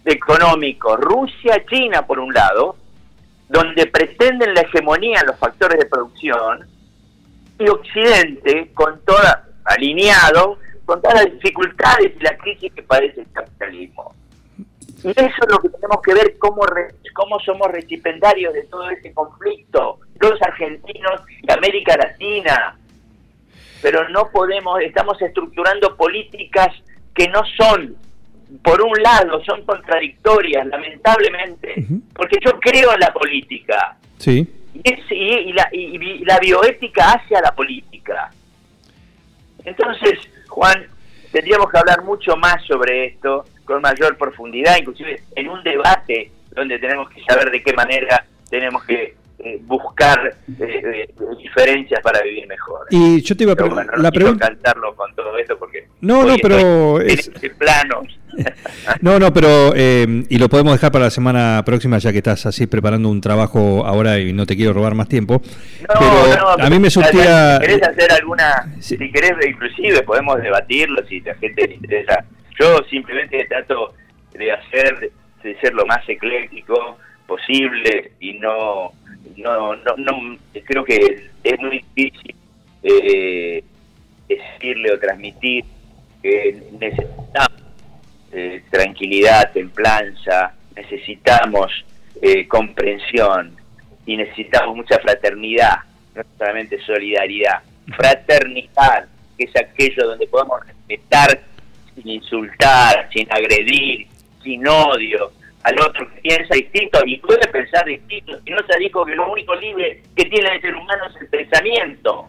económicos, 0.07 0.99
Rusia, 0.99 1.63
China 1.69 2.07
por 2.07 2.21
un 2.21 2.33
lado, 2.33 2.77
donde 3.51 3.87
pretenden 3.87 4.55
la 4.55 4.63
hegemonía 4.63 5.21
en 5.21 5.27
los 5.27 5.39
factores 5.39 5.79
de 5.79 5.85
producción, 5.85 6.67
y 7.59 7.69
Occidente 7.69 8.71
con 8.73 8.99
toda 9.05 9.45
alineado 9.67 10.57
con 10.85 11.01
todas 11.01 11.25
las 11.25 11.33
dificultades 11.33 12.13
y 12.19 12.23
la 12.23 12.37
crisis 12.37 12.73
que 12.73 12.83
padece 12.83 13.21
el 13.21 13.33
capitalismo. 13.33 14.15
Y 15.05 15.11
eso 15.11 15.21
es 15.21 15.51
lo 15.51 15.59
que 15.59 15.69
tenemos 15.69 16.01
que 16.03 16.15
ver 16.15 16.39
cómo, 16.39 16.63
cómo 17.15 17.41
somos 17.41 17.69
recipendarios 17.73 18.55
de 18.55 18.63
todo 18.65 18.89
ese 18.91 19.13
conflicto, 19.13 19.99
los 20.21 20.41
argentinos 20.43 21.23
y 21.43 21.53
América 21.53 21.97
Latina. 21.97 22.77
Pero 23.81 24.09
no 24.11 24.31
podemos, 24.31 24.81
estamos 24.81 25.21
estructurando 25.21 25.97
políticas 25.97 26.69
que 27.15 27.27
no 27.29 27.43
son, 27.57 27.97
por 28.63 28.81
un 28.81 29.03
lado, 29.03 29.43
son 29.45 29.65
contradictorias, 29.65 30.67
lamentablemente, 30.69 31.85
porque 32.15 32.39
yo 32.45 32.61
creo 32.61 32.95
en 32.95 33.01
la 33.01 33.13
política. 33.13 33.97
Sí. 34.19 34.49
Y, 34.75 35.53
la, 35.53 35.69
y 35.73 36.25
la 36.25 36.39
bioética 36.39 37.13
hacia 37.13 37.41
la 37.41 37.55
política. 37.55 38.31
Entonces, 39.65 40.19
Juan, 40.53 40.87
tendríamos 41.33 41.71
que 41.71 41.79
hablar 41.79 42.05
mucho 42.05 42.37
más 42.37 42.63
sobre 42.67 43.07
esto, 43.07 43.47
con 43.65 43.81
mayor 43.81 44.19
profundidad, 44.19 44.77
inclusive 44.79 45.23
en 45.35 45.49
un 45.49 45.63
debate 45.63 46.31
donde 46.51 46.79
tenemos 46.79 47.09
que 47.09 47.25
saber 47.25 47.51
de 47.51 47.63
qué 47.63 47.73
manera 47.73 48.27
tenemos 48.51 48.85
que 48.85 49.17
eh, 49.45 49.59
buscar 49.63 50.37
eh, 50.61 50.61
eh, 50.61 51.15
diferencias 51.37 52.01
para 52.01 52.23
vivir 52.23 52.47
mejor. 52.47 52.87
Y 52.91 53.21
yo 53.23 53.37
te 53.37 53.43
iba 53.43 53.55
a 53.55 53.57
preguntar, 53.57 53.87
no 53.87 54.01
la 54.01 54.13
pregunta 54.13 54.47
cantarlo 54.47 54.95
con 54.95 55.13
todo 55.17 55.37
esto 55.37 55.59
porque 55.59 55.89
no, 56.01 56.23
no, 56.23 56.37
pero 56.41 57.01
es 57.01 57.27
este 57.27 57.51
planos. 57.51 58.07
no, 59.01 59.19
no, 59.19 59.33
pero 59.33 59.75
y 59.77 60.39
lo 60.39 60.49
podemos 60.49 60.75
dejar 60.75 60.93
para 60.93 61.07
la 61.07 61.11
semana 61.11 61.61
próxima 61.67 61.99
ya 61.99 62.13
que 62.13 62.19
estás 62.19 62.47
así 62.47 62.69
preparando 62.69 63.09
un 63.09 63.21
trabajo 63.21 63.85
ahora 63.85 64.21
y 64.21 64.33
no 64.33 64.47
te 64.47 64.55
quiero 64.55 64.75
robar 64.75 64.95
más 64.95 65.09
tiempo. 65.09 65.43
No, 65.93 65.99
pero 65.99 66.57
no, 66.57 66.65
a 66.65 66.71
mí 66.71 66.79
me 66.79 66.89
surtía. 66.89 67.57
Si 67.57 67.67
querés 67.67 67.83
hacer 67.83 68.13
alguna, 68.13 68.73
si 68.79 68.97
querés 68.97 69.33
inclusive 69.45 70.03
podemos 70.03 70.41
debatirlo 70.41 71.05
si 71.09 71.21
la 71.21 71.35
gente 71.35 71.67
le 71.67 71.75
interesa. 71.75 72.25
Yo 72.61 72.79
simplemente 72.89 73.45
trato 73.47 73.93
de 74.35 74.53
hacer 74.53 75.11
de 75.43 75.61
ser 75.61 75.75
lo 75.75 75.85
más 75.85 76.09
ecléctico 76.09 76.97
posible 77.27 78.13
y 78.21 78.35
no 78.35 78.93
no, 79.37 79.77
no, 79.77 79.97
no 79.97 80.39
creo 80.65 80.85
que 80.85 81.31
es 81.43 81.61
muy 81.61 81.85
difícil 81.95 82.35
eh, 82.83 83.65
decirle 84.29 84.93
o 84.93 84.99
transmitir 84.99 85.65
que 86.23 86.63
necesitamos 86.79 87.63
eh, 88.33 88.63
tranquilidad, 88.71 89.53
templanza, 89.53 90.55
necesitamos 90.75 91.71
eh, 92.21 92.47
comprensión 92.49 93.57
y 94.07 94.17
necesitamos 94.17 94.77
mucha 94.77 94.99
fraternidad, 94.99 95.79
no 96.15 96.23
solamente 96.39 96.81
solidaridad, 96.85 97.63
fraternidad, 97.97 99.07
que 99.37 99.45
es 99.45 99.57
aquello 99.57 100.07
donde 100.07 100.27
podemos 100.27 100.65
respetar 100.67 101.41
sin 101.95 102.09
insultar, 102.09 103.09
sin 103.13 103.31
agredir, 103.31 104.07
sin 104.43 104.67
odio, 104.67 105.33
al 105.63 105.81
otro 105.81 106.09
que 106.13 106.21
piensa 106.21 106.55
distinto 106.55 107.01
y 107.07 107.19
puede 107.19 107.47
pensar 107.49 107.85
distinto. 107.85 108.39
Si 108.45 108.51
no 108.51 108.59
se 108.69 108.79
dijo 108.79 109.05
que 109.05 109.15
lo 109.15 109.31
único 109.31 109.55
libre 109.55 110.03
que 110.17 110.25
tiene 110.25 110.55
el 110.55 110.61
ser 110.61 110.75
humano 110.75 111.05
es 111.09 111.21
el 111.21 111.29
pensamiento. 111.29 112.29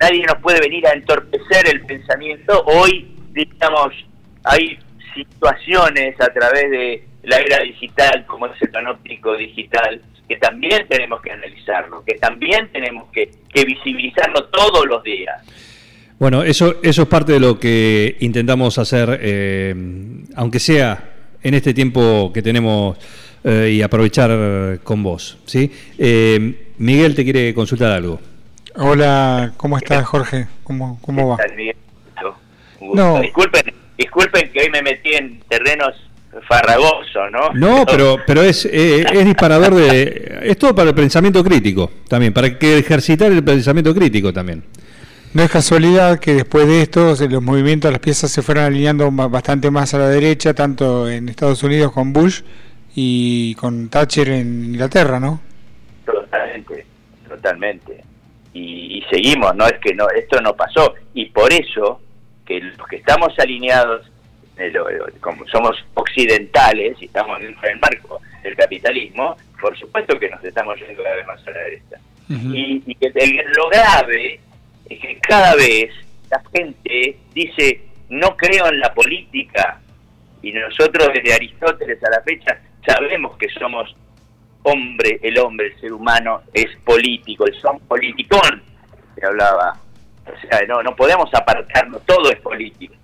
Nadie 0.00 0.24
nos 0.24 0.38
puede 0.38 0.60
venir 0.60 0.86
a 0.86 0.92
entorpecer 0.92 1.68
el 1.68 1.82
pensamiento. 1.82 2.64
Hoy, 2.64 3.14
digamos, 3.32 3.92
hay 4.44 4.78
situaciones 5.14 6.18
a 6.20 6.32
través 6.32 6.70
de 6.70 7.04
la 7.24 7.36
era 7.36 7.62
digital, 7.62 8.24
como 8.26 8.46
es 8.46 8.60
el 8.62 8.70
panóptico 8.70 9.36
digital, 9.36 10.00
que 10.28 10.36
también 10.38 10.86
tenemos 10.88 11.20
que 11.20 11.30
analizarlo, 11.30 12.02
que 12.04 12.14
también 12.14 12.68
tenemos 12.72 13.10
que, 13.12 13.30
visibilizarlo 13.54 14.44
todos 14.46 14.86
los 14.86 15.02
días. 15.02 15.40
Bueno, 16.18 16.42
eso, 16.42 16.76
eso 16.82 17.02
es 17.02 17.08
parte 17.08 17.32
de 17.32 17.40
lo 17.40 17.58
que 17.58 18.16
intentamos 18.20 18.78
hacer, 18.78 19.18
eh, 19.20 19.74
aunque 20.34 20.58
sea 20.58 21.11
en 21.42 21.54
este 21.54 21.74
tiempo 21.74 22.30
que 22.32 22.42
tenemos 22.42 22.96
eh, 23.44 23.72
y 23.74 23.82
aprovechar 23.82 24.78
con 24.82 25.02
vos. 25.02 25.38
¿sí? 25.44 25.70
Eh, 25.98 26.70
Miguel 26.78 27.14
te 27.14 27.24
quiere 27.24 27.54
consultar 27.54 27.92
algo. 27.92 28.20
Hola, 28.76 29.52
¿cómo 29.56 29.76
estás 29.76 30.04
Jorge? 30.06 30.46
¿Cómo, 30.62 30.98
cómo 31.02 31.28
va? 31.28 31.38
No. 32.80 33.20
Disculpen, 33.20 33.72
disculpen 33.96 34.50
que 34.50 34.60
hoy 34.60 34.70
me 34.70 34.82
metí 34.82 35.14
en 35.14 35.40
terrenos 35.48 35.94
farragosos, 36.48 37.30
¿no? 37.30 37.50
No, 37.54 37.84
pero, 37.86 38.18
pero 38.26 38.42
es, 38.42 38.64
eh, 38.64 39.04
es 39.12 39.24
disparador 39.24 39.74
de... 39.74 40.40
Es 40.42 40.58
todo 40.58 40.74
para 40.74 40.88
el 40.88 40.94
pensamiento 40.94 41.44
crítico 41.44 41.90
también, 42.08 42.32
para 42.32 42.58
que 42.58 42.78
ejercitar 42.78 43.30
el 43.30 43.44
pensamiento 43.44 43.94
crítico 43.94 44.32
también. 44.32 44.64
No 45.34 45.42
es 45.42 45.50
casualidad 45.50 46.20
que 46.20 46.34
después 46.34 46.66
de 46.66 46.82
esto 46.82 47.14
los 47.18 47.42
movimientos, 47.42 47.90
las 47.90 48.00
piezas 48.00 48.30
se 48.30 48.42
fueron 48.42 48.64
alineando 48.64 49.10
bastante 49.10 49.70
más 49.70 49.94
a 49.94 49.98
la 49.98 50.08
derecha, 50.08 50.52
tanto 50.52 51.08
en 51.08 51.30
Estados 51.30 51.62
Unidos 51.62 51.90
con 51.92 52.12
Bush 52.12 52.42
y 52.94 53.54
con 53.54 53.88
Thatcher 53.88 54.28
en 54.28 54.66
Inglaterra, 54.66 55.18
¿no? 55.18 55.40
Totalmente, 56.04 56.84
totalmente. 57.26 58.04
Y, 58.52 59.02
seguimos, 59.10 59.54
no 59.56 59.66
es 59.66 59.78
que 59.78 59.94
no 59.94 60.08
esto 60.10 60.40
no 60.42 60.54
pasó 60.54 60.94
y 61.14 61.26
por 61.26 61.50
eso 61.50 62.00
que 62.44 62.60
los 62.60 62.86
que 62.86 62.96
estamos 62.96 63.32
alineados 63.38 64.06
como 65.20 65.46
somos 65.48 65.76
occidentales 65.94 66.96
y 67.00 67.06
estamos 67.06 67.40
dentro 67.40 67.68
del 67.68 67.78
marco 67.80 68.20
del 68.42 68.54
capitalismo, 68.54 69.36
por 69.60 69.76
supuesto 69.78 70.18
que 70.18 70.28
nos 70.28 70.44
estamos 70.44 70.78
yendo 70.78 71.02
cada 71.02 71.16
vez 71.16 71.26
más 71.26 71.46
a 71.46 71.50
la 71.50 71.58
derecha. 71.58 71.96
y, 72.28 72.82
y, 72.86 72.94
que 72.94 73.12
lo 73.56 73.68
grave 73.70 74.40
es 74.92 75.00
que 75.00 75.18
cada 75.20 75.54
vez 75.54 75.90
la 76.30 76.42
gente 76.54 77.18
dice, 77.34 77.82
no 78.08 78.36
creo 78.36 78.68
en 78.68 78.80
la 78.80 78.92
política, 78.92 79.80
y 80.42 80.52
nosotros 80.52 81.10
desde 81.14 81.34
Aristóteles 81.34 82.02
a 82.04 82.10
la 82.10 82.20
fecha 82.22 82.58
sabemos 82.86 83.36
que 83.36 83.48
somos 83.50 83.94
hombre, 84.62 85.18
el 85.22 85.38
hombre, 85.38 85.68
el 85.68 85.80
ser 85.80 85.92
humano 85.92 86.42
es 86.52 86.66
político, 86.84 87.46
el 87.46 87.54
son 87.60 87.78
politicón, 87.80 88.62
que 89.16 89.26
hablaba. 89.26 89.78
O 90.24 90.48
sea, 90.48 90.60
no, 90.68 90.82
no 90.82 90.94
podemos 90.94 91.32
apartarnos, 91.34 92.04
todo 92.06 92.30
es 92.30 92.40
político, 92.40 92.94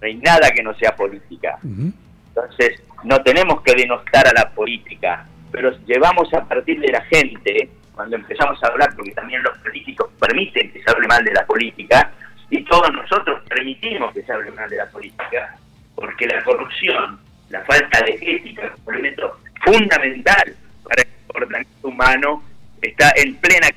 no 0.00 0.06
hay 0.06 0.16
nada 0.16 0.50
que 0.50 0.62
no 0.62 0.74
sea 0.74 0.94
política. 0.94 1.58
Entonces, 1.62 2.82
no 3.04 3.22
tenemos 3.22 3.62
que 3.62 3.74
denostar 3.74 4.26
a 4.26 4.32
la 4.32 4.50
política, 4.50 5.26
pero 5.52 5.70
llevamos 5.86 6.32
a 6.34 6.44
partir 6.44 6.80
de 6.80 6.90
la 6.90 7.02
gente 7.02 7.68
cuando 7.94 8.16
empezamos 8.16 8.62
a 8.62 8.66
hablar, 8.66 8.94
porque 8.96 9.12
también 9.12 9.42
los 9.42 9.56
políticos 9.58 10.10
permiten 10.18 10.72
que 10.72 10.82
se 10.82 10.90
hable 10.90 11.06
mal 11.06 11.24
de 11.24 11.32
la 11.32 11.46
política, 11.46 12.10
y 12.50 12.62
todos 12.64 12.92
nosotros 12.92 13.42
permitimos 13.48 14.12
que 14.12 14.22
se 14.22 14.32
hable 14.32 14.50
mal 14.52 14.68
de 14.68 14.76
la 14.76 14.86
política, 14.86 15.56
porque 15.94 16.26
la 16.26 16.42
corrupción, 16.44 17.18
la 17.50 17.60
falta 17.62 18.00
de 18.02 18.18
ética, 18.20 18.66
es 18.66 18.72
un 18.84 18.94
elemento 18.94 19.38
fundamental 19.64 20.54
para 20.82 21.02
el 21.02 21.08
comportamiento 21.26 21.88
humano, 21.88 22.42
está 22.82 23.12
en 23.16 23.34
plena 23.36 23.68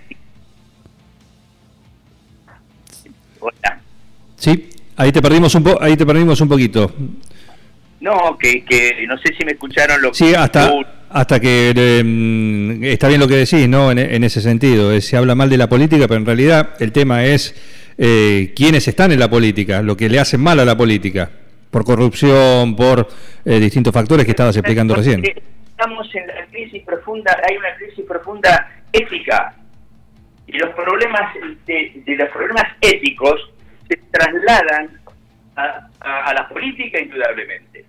Hola. 3.40 3.80
Sí, 4.36 4.70
ahí 4.96 5.12
te 5.12 5.22
perdimos 5.22 5.54
un 5.54 5.64
po 5.64 5.78
ahí 5.80 5.96
te 5.96 6.06
perdimos 6.06 6.42
un 6.42 6.50
poquito. 6.50 6.92
No, 8.00 8.38
que, 8.38 8.64
que 8.66 9.06
no 9.08 9.18
sé 9.20 9.34
si 9.36 9.46
me 9.46 9.52
escucharon 9.52 10.02
lo 10.02 10.14
sí, 10.14 10.34
hasta 10.34 10.72
hasta 11.10 11.40
que 11.40 11.70
em, 11.70 12.84
está 12.84 13.08
bien 13.08 13.20
lo 13.20 13.28
que 13.28 13.36
decís, 13.36 13.68
¿no? 13.68 13.92
En, 13.92 14.24
ese 14.24 14.42
sentido, 14.42 15.00
se 15.00 15.18
habla 15.18 15.36
mal 15.36 15.50
de 15.50 15.58
la 15.58 15.70
política, 15.70 16.08
pero 16.08 16.20
en 16.20 16.26
realidad 16.26 16.76
el 16.80 16.92
tema 16.92 17.26
es 17.26 17.56
eh, 17.98 18.54
quiénes 18.56 18.88
están 18.88 19.12
en 19.12 19.20
la 19.20 19.30
política, 19.30 19.82
lo 19.82 19.96
que 19.96 20.10
le 20.10 20.20
hacen 20.20 20.42
mal 20.42 20.60
a 20.60 20.66
la 20.66 20.76
política, 20.76 21.30
por 21.72 21.86
corrupción, 21.86 22.76
por 22.76 23.08
eh, 23.46 23.60
distintos 23.60 23.94
factores 23.94 24.26
que 24.26 24.32
estabas 24.32 24.56
explicando 24.58 24.96
recién. 24.96 25.24
Estamos 25.26 26.14
en 26.16 26.28
la 26.28 26.46
crisis 26.48 26.84
profunda, 26.84 27.38
hay 27.48 27.56
una 27.56 27.76
crisis 27.76 28.06
profunda 28.06 28.72
ética 28.92 29.56
y 30.48 30.58
los 30.58 30.70
problemas 30.74 31.34
de, 31.66 32.04
los 32.06 32.30
problemas 32.30 32.66
éticos 32.82 33.54
se 33.88 33.98
trasladan 34.12 35.00
a, 35.56 35.90
a 36.02 36.34
la 36.34 36.50
política 36.50 37.00
indudablemente. 37.00 37.86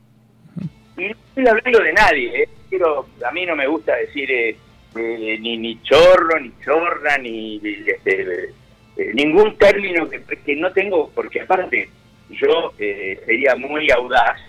Y 0.99 1.07
no 1.07 1.15
estoy 1.15 1.47
hablando 1.47 1.79
de 1.81 1.93
nadie, 1.93 2.43
¿eh? 2.43 2.49
quiero, 2.69 3.07
a 3.25 3.31
mí 3.31 3.47
no 3.47 3.55
me 3.55 3.69
gusta 3.69 3.95
decir 3.97 4.29
eh, 4.31 4.57
eh, 4.97 5.39
ni, 5.41 5.57
ni 5.57 5.81
chorro, 5.83 6.41
ni 6.41 6.53
chorra, 6.65 7.17
ni 7.19 7.61
este, 7.87 8.51
eh, 8.97 9.13
ningún 9.15 9.57
término 9.57 10.09
que, 10.09 10.57
no 10.57 10.73
tengo, 10.73 11.11
porque 11.15 11.43
aparte 11.43 11.89
yo 12.31 12.73
sería 12.77 13.55
muy 13.57 13.89
audaz 13.91 14.41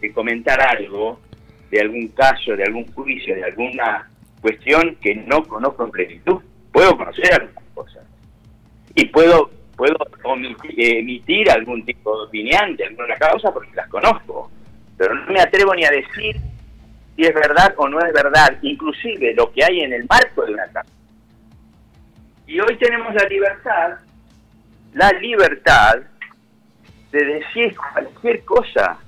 de 0.00 0.10
comentar 0.12 0.60
algo 0.60 1.20
de 1.70 1.80
algún 1.80 2.08
caso, 2.08 2.56
de 2.56 2.64
algún 2.64 2.90
juicio, 2.92 3.34
de 3.34 3.44
alguna 3.44 4.10
cuestión 4.40 4.96
que 5.02 5.14
no 5.14 5.44
conozco 5.44 5.84
en 5.84 5.90
plenitud. 5.90 6.42
Puedo 6.72 6.96
conocer 6.96 7.32
algunas 7.34 7.64
cosas 7.74 8.04
y 8.94 9.04
puedo 9.06 9.50
puedo 9.76 9.96
emitir 10.76 11.48
algún 11.50 11.84
tipo 11.84 12.18
de 12.18 12.26
opinión 12.26 12.76
de 12.76 12.86
alguna 12.86 13.14
causa 13.14 13.52
porque 13.52 13.76
las 13.76 13.88
conozco, 13.88 14.50
pero 14.98 15.14
no 15.14 15.32
me 15.32 15.40
atrevo 15.40 15.74
ni 15.74 15.84
a 15.84 15.90
decir 15.90 16.36
si 17.16 17.22
es 17.22 17.34
verdad 17.34 17.72
o 17.78 17.88
no 17.88 17.98
es 18.04 18.12
verdad, 18.12 18.58
inclusive 18.62 19.34
lo 19.34 19.50
que 19.52 19.64
hay 19.64 19.80
en 19.80 19.92
el 19.92 20.06
marco 20.08 20.44
de 20.44 20.52
una 20.52 20.66
casa. 20.66 20.90
Y 22.46 22.60
hoy 22.60 22.76
tenemos 22.76 23.14
la 23.14 23.24
libertad 23.24 23.98
la 24.94 25.12
libertad 25.12 25.98
de 27.12 27.24
decir 27.24 27.74
cualquier 27.76 28.44
cosa 28.44 28.98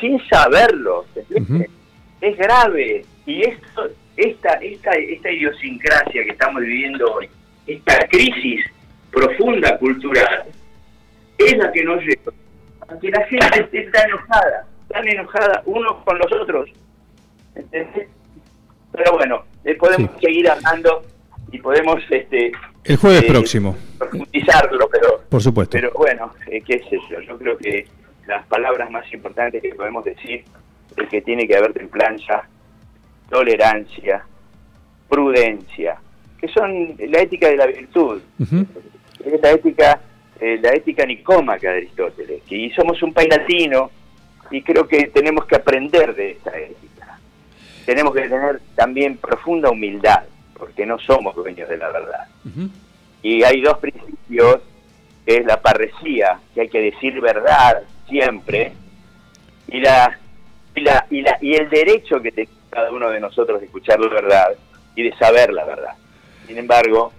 sin 0.00 0.20
saberlo. 0.28 1.06
Ujú. 1.30 1.64
Es 2.20 2.36
grave. 2.36 3.04
Y 3.26 3.42
esto, 3.42 3.88
esta, 4.16 4.54
esta, 4.54 4.90
esta 4.92 5.30
idiosincrasia 5.30 6.24
que 6.24 6.30
estamos 6.30 6.62
viviendo 6.62 7.12
hoy, 7.12 7.28
esta 7.66 7.98
crisis 8.08 8.64
profunda 9.10 9.78
cultural, 9.78 10.44
es 11.38 11.56
la 11.56 11.72
que 11.72 11.84
nos 11.84 12.02
lleva 12.02 12.32
a 12.88 12.98
que 12.98 13.10
la 13.10 13.24
gente 13.26 13.60
esté 13.60 13.90
tan 13.90 14.08
enojada, 14.08 14.66
tan 14.94 15.08
enojada 15.08 15.62
unos 15.66 15.96
con 16.04 16.18
los 16.18 16.32
otros. 16.32 16.70
¿Entendés? 17.54 18.08
Pero 18.92 19.12
bueno, 19.12 19.42
eh, 19.64 19.74
podemos 19.74 20.10
Sí. 20.20 20.26
seguir 20.26 20.48
hablando 20.50 21.02
y 21.52 21.58
podemos 21.58 22.00
este 22.10 22.52
El 22.84 22.96
jueves 22.96 23.22
eh, 23.24 23.26
próximo, 23.28 23.76
profundizarlo, 23.98 24.88
pero 24.90 25.20
por 25.28 25.42
supuesto. 25.42 25.72
pero 25.72 25.90
bueno, 25.96 26.32
eh, 26.50 26.60
qué 26.60 26.78
sé 26.88 26.98
yo, 27.10 27.20
yo 27.20 27.36
creo 27.38 27.56
que 27.58 27.86
las 28.26 28.46
palabras 28.46 28.90
más 28.90 29.04
importantes 29.12 29.60
que 29.62 29.74
podemos 29.74 30.04
decir 30.04 30.44
es 30.96 31.08
que 31.08 31.20
tiene 31.22 31.46
que 31.46 31.56
haber 31.56 31.72
templanza, 31.72 32.44
tolerancia, 33.30 34.24
prudencia, 35.08 35.96
que 36.40 36.48
son 36.48 36.94
la 37.08 37.20
ética 37.20 37.48
de 37.48 37.56
la 37.56 37.66
virtud, 37.66 38.20
es 39.24 39.40
la 39.42 39.50
ética, 39.52 40.00
eh, 40.40 40.58
la 40.62 40.70
ética 40.74 41.04
nicómaca 41.06 41.70
de 41.70 41.78
Aristóteles. 41.78 42.42
Y 42.50 42.70
somos 42.70 43.02
un 43.02 43.12
país 43.12 43.28
latino 43.30 43.90
y 44.54 44.62
creo 44.62 44.86
que 44.86 45.08
tenemos 45.08 45.46
que 45.46 45.56
aprender 45.56 46.14
de 46.14 46.32
esta 46.32 46.56
ética. 46.56 47.18
Tenemos 47.84 48.14
que 48.14 48.22
tener 48.22 48.60
también 48.76 49.16
profunda 49.16 49.70
humildad, 49.70 50.22
porque 50.56 50.86
no 50.86 50.98
somos 51.00 51.34
dueños 51.34 51.68
de 51.68 51.76
la 51.76 51.90
verdad. 51.90 52.28
Y 53.22 53.42
hay 53.42 53.60
dos 53.62 53.78
principios, 53.78 54.60
que 55.26 55.38
es 55.38 55.46
la 55.46 55.60
parresía, 55.60 56.38
que 56.54 56.62
hay 56.62 56.68
que 56.68 56.80
decir 56.80 57.20
verdad 57.20 57.82
siempre, 58.08 58.72
y 59.66 59.80
la 59.80 60.18
y 60.76 60.80
la 60.80 61.06
y 61.10 61.22
la 61.22 61.38
y 61.40 61.54
el 61.54 61.68
derecho 61.68 62.20
que 62.20 62.30
tiene 62.30 62.50
cada 62.70 62.92
uno 62.92 63.10
de 63.10 63.18
nosotros 63.18 63.58
de 63.60 63.66
escuchar 63.66 63.98
la 63.98 64.08
verdad 64.08 64.54
y 64.94 65.02
de 65.02 65.16
saber 65.16 65.52
la 65.52 65.64
verdad. 65.64 65.94
Sin 66.46 66.58
embargo, 66.58 67.12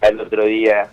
el 0.00 0.20
otro 0.20 0.44
día 0.44 0.88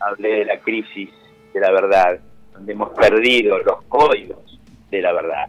hablé 0.00 0.40
de 0.40 0.44
la 0.44 0.58
crisis 0.60 1.10
de 1.54 1.60
la 1.60 1.70
verdad, 1.70 2.18
donde 2.52 2.72
hemos 2.72 2.90
perdido 2.90 3.58
los 3.58 3.82
códigos 3.84 4.49
de 4.90 5.00
la 5.02 5.12
verdad. 5.12 5.46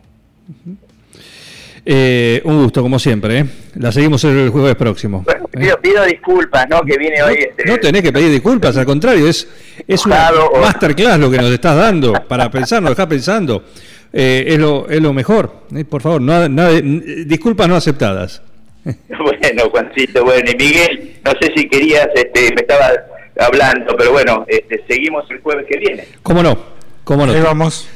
Eh, 1.84 2.41
un 2.45 2.63
gusto, 2.63 2.82
como 2.82 2.99
siempre. 2.99 3.39
¿eh? 3.39 3.45
La 3.75 3.91
seguimos 3.91 4.23
el 4.23 4.49
jueves 4.49 4.75
próximo. 4.75 5.23
Bueno, 5.25 5.45
¿eh? 5.54 5.60
pido, 5.60 5.82
pido 5.82 6.06
disculpas, 6.06 6.67
¿no? 6.69 6.82
Que 6.82 6.97
viene 6.97 7.21
hoy 7.23 7.36
este, 7.49 7.65
No 7.65 7.77
tenés 7.77 8.04
que 8.04 8.13
pedir 8.13 8.30
disculpas, 8.30 8.77
al 8.77 8.86
contrario, 8.86 9.27
es, 9.27 9.47
es 9.88 10.06
una 10.06 10.30
masterclass 10.62 11.19
lo 11.19 11.32
que 11.32 11.38
nos 11.38 11.51
estás 11.51 11.75
dando 11.75 12.13
para 12.27 12.51
pensar, 12.51 12.82
nos 12.84 12.91
dejás 12.91 13.08
pensando. 13.08 13.63
Eh, 14.13 14.43
es, 14.47 14.60
lo, 14.60 14.88
es 14.89 15.01
lo 15.01 15.13
mejor. 15.13 15.63
Por 15.89 16.01
favor, 16.01 16.21
no, 16.21 16.47
nada- 16.49 16.77
n- 16.77 17.01
disculpas 17.25 17.67
no 17.67 17.75
aceptadas. 17.75 18.41
Bueno, 19.41 19.69
Juancito, 19.69 20.23
bueno, 20.23 20.49
y 20.51 20.56
Miguel, 20.56 21.13
no 21.25 21.32
sé 21.41 21.51
si 21.56 21.67
querías, 21.67 22.08
este, 22.15 22.49
me 22.56 22.62
estaba 22.62 22.89
hablando, 23.39 23.95
pero 23.97 24.12
bueno, 24.12 24.45
este, 24.47 24.84
seguimos 24.88 25.30
el 25.30 25.39
jueves 25.41 25.65
que 25.69 25.77
viene. 25.80 26.06
¿Cómo 26.23 26.41
no? 26.43 26.58
¿Cómo 27.03 27.25
no? 27.25 27.33
Ahí. 27.33 27.43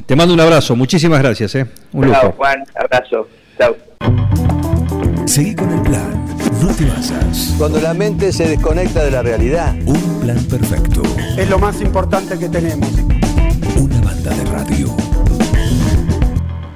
Te 0.06 0.16
mando 0.16 0.34
un 0.34 0.40
abrazo, 0.40 0.76
muchísimas 0.76 1.20
gracias. 1.20 1.56
¿eh? 1.56 1.66
Un 1.92 2.12
Chao. 2.12 2.32
Juan, 2.34 2.64
abrazo. 2.76 3.28
Chao. 3.58 3.76
Seguí 5.26 5.56
con 5.56 5.72
el 5.72 5.82
plan. 5.82 6.26
No 6.62 6.74
te 6.74 6.86
basas. 6.86 7.56
Cuando 7.58 7.80
la 7.80 7.94
mente 7.94 8.32
se 8.32 8.48
desconecta 8.48 9.04
de 9.04 9.12
la 9.12 9.22
realidad. 9.22 9.76
Un 9.86 10.20
plan 10.22 10.44
perfecto. 10.46 11.02
Es 11.38 11.50
lo 11.50 11.60
más 11.60 11.82
importante 11.82 12.38
que 12.38 12.50
tenemos. 12.50 12.90
Una 13.78 14.02
banda 14.02 14.32
de 14.32 14.46
radio. 14.46 15.15